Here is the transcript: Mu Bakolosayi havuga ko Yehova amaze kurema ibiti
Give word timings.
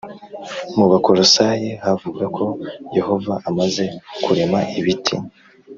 Mu 0.77 0.85
Bakolosayi 0.91 1.69
havuga 1.85 2.23
ko 2.35 2.45
Yehova 2.97 3.33
amaze 3.49 3.83
kurema 4.23 4.59
ibiti 4.79 5.15